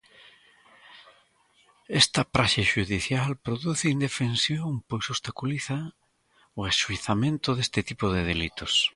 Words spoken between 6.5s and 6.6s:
o